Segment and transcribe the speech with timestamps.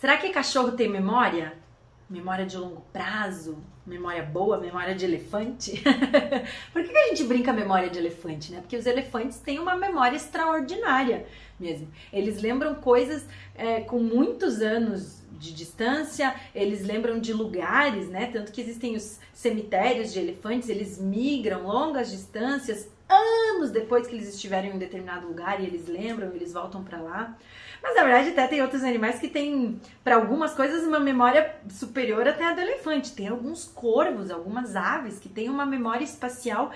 [0.00, 1.52] Será que cachorro tem memória?
[2.08, 3.58] Memória de longo prazo?
[3.86, 4.56] Memória boa?
[4.56, 5.82] Memória de elefante?
[6.72, 8.60] Por que a gente brinca memória de elefante, né?
[8.62, 11.26] Porque os elefantes têm uma memória extraordinária
[11.58, 11.86] mesmo.
[12.10, 18.30] Eles lembram coisas é, com muitos anos de distância, eles lembram de lugares, né?
[18.32, 24.28] Tanto que existem os cemitérios de elefantes, eles migram longas distâncias anos depois que eles
[24.28, 27.36] estiverem em um determinado lugar e eles lembram, eles voltam para lá.
[27.82, 32.26] Mas na verdade até tem outros animais que têm para algumas coisas uma memória superior
[32.28, 33.12] até a do elefante.
[33.12, 36.72] Tem alguns corvos, algumas aves que têm uma memória espacial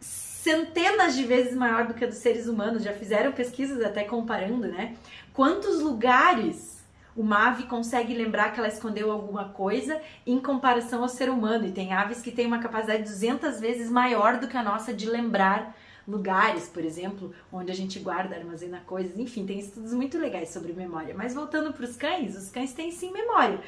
[0.00, 2.82] centenas de vezes maior do que a dos seres humanos.
[2.82, 4.96] Já fizeram pesquisas até comparando, né?
[5.32, 6.77] Quantos lugares
[7.18, 11.66] uma ave consegue lembrar que ela escondeu alguma coisa em comparação ao ser humano.
[11.66, 15.04] E tem aves que têm uma capacidade 200 vezes maior do que a nossa de
[15.10, 19.18] lembrar lugares, por exemplo, onde a gente guarda, armazena coisas.
[19.18, 21.12] Enfim, tem estudos muito legais sobre memória.
[21.12, 23.60] Mas voltando para os cães, os cães têm sim memória.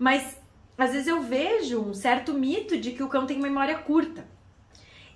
[0.00, 0.36] Mas
[0.76, 4.26] às vezes eu vejo um certo mito de que o cão tem memória curta.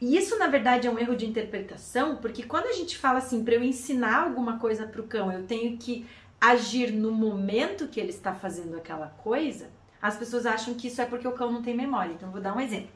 [0.00, 3.44] E isso, na verdade, é um erro de interpretação, porque quando a gente fala assim,
[3.44, 6.06] para eu ensinar alguma coisa para o cão, eu tenho que
[6.40, 11.04] agir no momento que ele está fazendo aquela coisa, as pessoas acham que isso é
[11.04, 12.12] porque o cão não tem memória.
[12.12, 12.90] Então, vou dar um exemplo.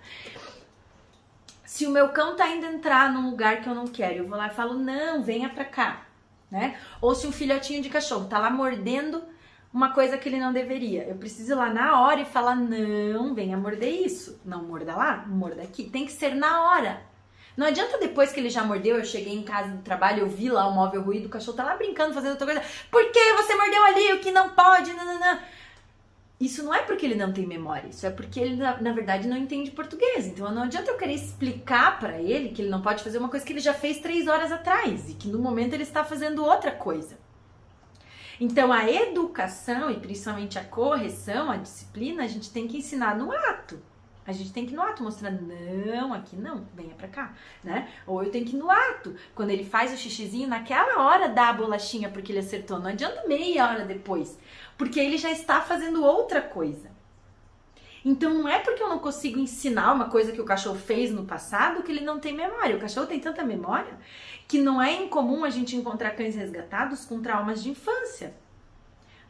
[1.65, 4.39] Se o meu cão tá indo entrar num lugar que eu não quero, eu vou
[4.39, 6.07] lá e falo, não, venha pra cá,
[6.51, 6.79] né?
[7.01, 9.23] Ou se um filhotinho de cachorro tá lá mordendo
[9.73, 13.35] uma coisa que ele não deveria, eu preciso ir lá na hora e falar, não,
[13.35, 14.41] venha morder isso.
[14.45, 15.91] Não morda lá, morda aqui.
[15.91, 17.03] Tem que ser na hora.
[17.57, 20.49] Não adianta depois que ele já mordeu, eu cheguei em casa do trabalho, eu vi
[20.49, 22.63] lá o móvel ruído, o cachorro tá lá brincando, fazendo outra coisa.
[22.91, 24.93] Por que você mordeu ali o que não pode?
[26.41, 29.29] Isso não é porque ele não tem memória, isso é porque ele, na, na verdade,
[29.29, 30.27] não entende português.
[30.27, 33.47] Então não adianta eu querer explicar para ele que ele não pode fazer uma coisa
[33.47, 36.73] que ele já fez três horas atrás e que no momento ele está fazendo outra
[36.73, 37.17] coisa.
[38.41, 43.31] Então a educação e principalmente a correção, a disciplina, a gente tem que ensinar no
[43.31, 43.81] ato.
[44.27, 47.91] A gente tem que ir no ato mostrar, não, aqui não, venha pra cá, né?
[48.07, 51.51] Ou eu tenho que ir no ato, quando ele faz o xixizinho, naquela hora dá
[51.51, 52.79] a bolachinha porque ele acertou.
[52.79, 54.39] Não adianta meia hora depois,
[54.79, 56.95] porque ele já está fazendo outra coisa.
[58.05, 61.25] Então não é porque eu não consigo ensinar uma coisa que o cachorro fez no
[61.25, 62.77] passado que ele não tem memória.
[62.77, 63.99] O cachorro tem tanta memória
[64.47, 68.35] que não é incomum a gente encontrar cães resgatados com traumas de infância.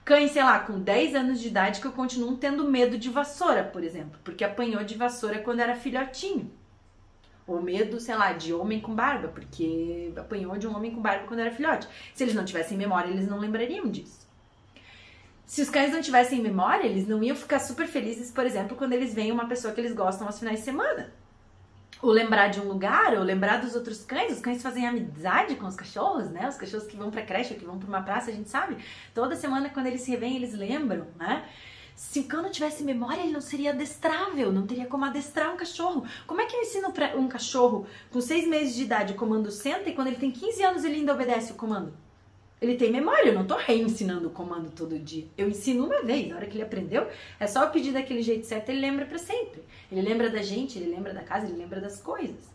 [0.04, 3.65] Cães, sei lá, com 10 anos de idade que eu continuo tendo medo de vassoura,
[3.65, 6.53] por exemplo, porque apanhou de vassoura quando era filhotinho.
[7.47, 11.26] Ou medo, sei lá, de homem com barba, porque apanhou de um homem com barba
[11.26, 11.88] quando era filhote.
[12.14, 14.28] Se eles não tivessem memória, eles não lembrariam disso.
[15.47, 18.93] Se os cães não tivessem memória, eles não iam ficar super felizes, por exemplo, quando
[18.93, 21.12] eles veem uma pessoa que eles gostam aos finais de semana
[22.03, 24.32] ou lembrar de um lugar, ou lembrar dos outros cães.
[24.32, 26.49] Os cães fazem amizade com os cachorros, né?
[26.49, 28.77] Os cachorros que vão pra creche ou que vão pra uma praça, a gente sabe.
[29.15, 31.44] Toda semana, quando eles se revêem, eles lembram, né?
[31.94, 35.56] Se o cão não tivesse memória, ele não seria adestrável, não teria como adestrar um
[35.56, 36.05] cachorro.
[36.27, 39.50] Como é que eu ensino pra um cachorro com seis meses de idade o comando
[39.50, 42.03] senta e quando ele tem 15 anos ele ainda obedece o comando?
[42.64, 45.26] Ele tem memória, eu não tô reensinando o comando todo dia.
[45.36, 47.06] Eu ensino uma vez, na hora que ele aprendeu,
[47.38, 49.62] é só eu pedir daquele jeito certo, ele lembra para sempre.
[49.92, 52.50] Ele lembra da gente, ele lembra da casa, ele lembra das coisas.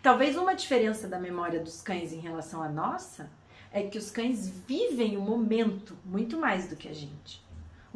[0.00, 3.28] Talvez uma diferença da memória dos cães em relação à nossa
[3.72, 7.44] é que os cães vivem o momento muito mais do que a gente.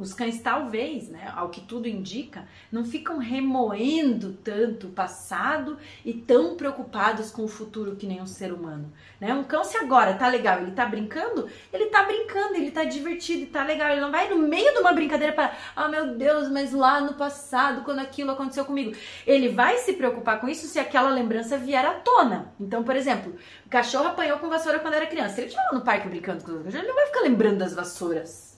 [0.00, 6.14] Os cães, talvez, né, ao que tudo indica, não ficam remoendo tanto o passado e
[6.14, 8.90] tão preocupados com o futuro que nem um ser humano.
[9.20, 9.34] Né?
[9.34, 13.52] Um cão, se agora tá legal, ele tá brincando, ele tá brincando, ele tá divertido,
[13.52, 13.90] tá legal.
[13.90, 17.12] Ele não vai no meio de uma brincadeira para, ah, meu Deus, mas lá no
[17.12, 18.96] passado, quando aquilo aconteceu comigo.
[19.26, 22.54] Ele vai se preocupar com isso se aquela lembrança vier à tona.
[22.58, 23.34] Então, por exemplo,
[23.66, 25.34] o cachorro apanhou com vassoura quando era criança.
[25.34, 27.74] Se ele estiver no parque brincando com os cachorros, ele não vai ficar lembrando das
[27.74, 28.49] vassouras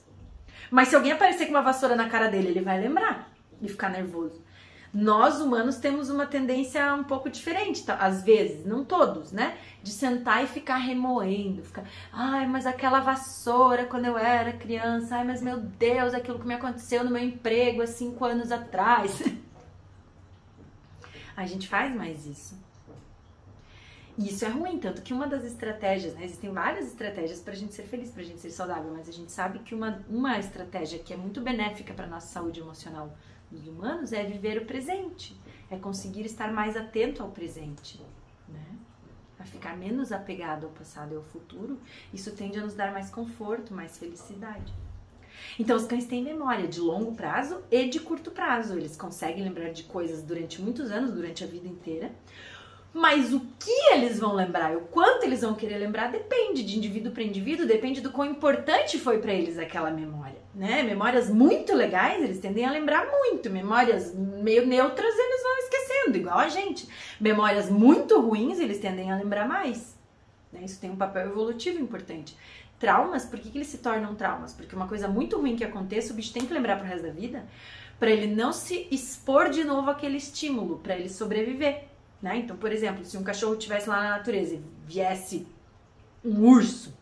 [0.73, 3.89] mas se alguém aparecer com uma vassoura na cara dele, ele vai lembrar e ficar
[3.89, 4.41] nervoso.
[4.91, 7.93] Nós humanos temos uma tendência um pouco diferente, tá?
[7.93, 9.55] às vezes, não todos, né?
[9.83, 15.23] De sentar e ficar remoendo, ficar, ai, mas aquela vassoura quando eu era criança, ai,
[15.23, 19.21] mas meu Deus, aquilo que me aconteceu no meu emprego há cinco anos atrás.
[21.37, 22.57] A gente faz mais isso.
[24.17, 27.55] E isso é ruim, tanto que uma das estratégias, né, existem várias estratégias para a
[27.55, 30.37] gente ser feliz, para a gente ser saudável, mas a gente sabe que uma, uma
[30.37, 33.17] estratégia que é muito benéfica para a nossa saúde emocional
[33.49, 35.35] dos humanos é viver o presente,
[35.69, 37.99] é conseguir estar mais atento ao presente,
[38.47, 38.65] né?
[39.39, 41.79] A ficar menos apegado ao passado e ao futuro,
[42.13, 44.73] isso tende a nos dar mais conforto, mais felicidade.
[45.59, 48.77] Então, os cães têm memória de longo prazo e de curto prazo.
[48.77, 52.11] Eles conseguem lembrar de coisas durante muitos anos, durante a vida inteira,
[52.93, 57.11] Mas o que eles vão lembrar, o quanto eles vão querer lembrar, depende de indivíduo
[57.11, 60.83] para indivíduo, depende do quão importante foi para eles aquela memória, né?
[60.83, 63.49] Memórias muito legais, eles tendem a lembrar muito.
[63.49, 66.87] Memórias meio neutras, eles vão esquecendo, igual a gente.
[67.19, 69.97] Memórias muito ruins, eles tendem a lembrar mais.
[70.51, 70.61] Né?
[70.63, 72.37] Isso tem um papel evolutivo importante.
[72.77, 74.53] Traumas, por que, que eles se tornam traumas?
[74.53, 77.13] Porque uma coisa muito ruim que aconteça, o bicho tem que lembrar pro resto da
[77.13, 77.43] vida,
[77.99, 81.92] para ele não se expor de novo àquele estímulo, para ele sobreviver.
[82.23, 82.37] Né?
[82.37, 85.45] Então, por exemplo, se um cachorro estivesse lá na natureza e viesse
[86.23, 86.97] um urso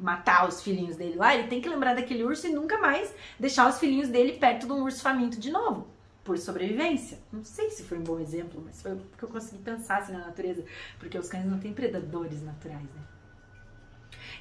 [0.00, 3.68] matar os filhinhos dele lá, ele tem que lembrar daquele urso e nunca mais deixar
[3.68, 5.86] os filhinhos dele perto de um urso faminto de novo,
[6.24, 7.18] por sobrevivência.
[7.30, 10.12] Não sei se foi um bom exemplo, mas foi o que eu consegui pensar assim,
[10.12, 10.64] na natureza,
[10.98, 13.02] porque os cães não têm predadores naturais, né?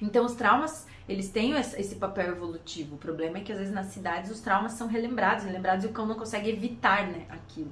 [0.01, 2.95] Então, os traumas, eles têm esse papel evolutivo.
[2.95, 5.91] O problema é que, às vezes, nas cidades, os traumas são relembrados, relembrados e o
[5.91, 7.71] cão não consegue evitar né, aquilo.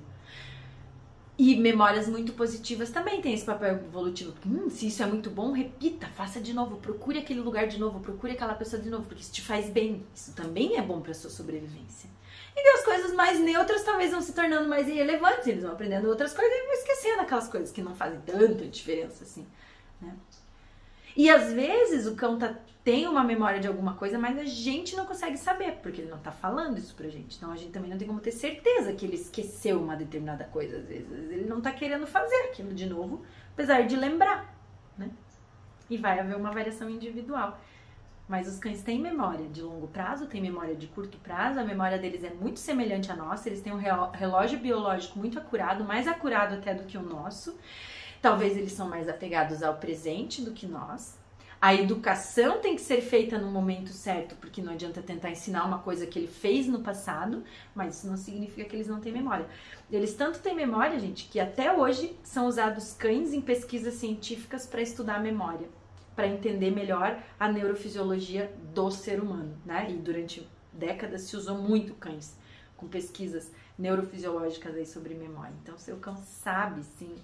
[1.39, 4.33] E memórias muito positivas também têm esse papel evolutivo.
[4.45, 8.01] Hum, se isso é muito bom, repita, faça de novo, procure aquele lugar de novo,
[8.01, 10.05] procure aquela pessoa de novo, porque isso te faz bem.
[10.13, 12.09] Isso também é bom para sua sobrevivência.
[12.53, 16.33] E as coisas mais neutras talvez vão se tornando mais irrelevantes, eles vão aprendendo outras
[16.33, 19.47] coisas e vão esquecendo aquelas coisas que não fazem tanta diferença assim,
[20.01, 20.13] né?
[21.19, 24.95] E às vezes o cão tá, tem uma memória de alguma coisa, mas a gente
[24.95, 27.35] não consegue saber, porque ele não tá falando isso pra gente.
[27.35, 30.77] Então a gente também não tem como ter certeza que ele esqueceu uma determinada coisa.
[30.77, 33.21] Às vezes ele não tá querendo fazer aquilo de novo,
[33.51, 34.55] apesar de lembrar,
[34.97, 35.09] né?
[35.89, 37.59] E vai haver uma variação individual.
[38.25, 41.97] Mas os cães têm memória de longo prazo, têm memória de curto prazo, a memória
[41.97, 43.81] deles é muito semelhante à nossa, eles têm um
[44.13, 47.59] relógio biológico muito acurado, mais acurado até do que o nosso.
[48.21, 51.17] Talvez eles são mais apegados ao presente do que nós.
[51.61, 55.79] A educação tem que ser feita no momento certo, porque não adianta tentar ensinar uma
[55.79, 57.43] coisa que ele fez no passado,
[57.75, 59.45] mas isso não significa que eles não têm memória.
[59.91, 64.81] Eles tanto têm memória, gente, que até hoje são usados cães em pesquisas científicas para
[64.81, 65.67] estudar a memória,
[66.15, 69.87] para entender melhor a neurofisiologia do ser humano, né?
[69.89, 72.37] E durante décadas se usou muito cães
[72.77, 75.53] com pesquisas neurofisiológicas aí sobre memória.
[75.61, 77.17] Então, seu cão sabe sim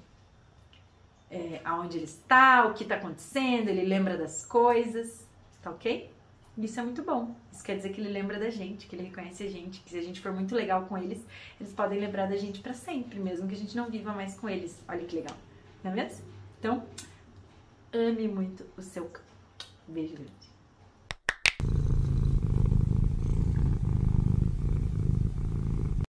[1.29, 5.27] é, aonde ele está, o que está acontecendo, ele lembra das coisas,
[5.61, 6.11] tá ok?
[6.57, 7.35] Isso é muito bom.
[7.51, 9.97] Isso quer dizer que ele lembra da gente, que ele reconhece a gente, que se
[9.97, 11.25] a gente for muito legal com eles,
[11.59, 14.49] eles podem lembrar da gente para sempre, mesmo que a gente não viva mais com
[14.49, 14.81] eles.
[14.87, 15.35] Olha que legal,
[15.83, 16.25] não é mesmo?
[16.59, 16.85] Então,
[17.93, 19.23] ame muito o seu cão.
[19.87, 20.54] Beijo grande.